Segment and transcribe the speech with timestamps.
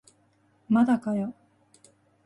[0.67, 1.35] まだかよ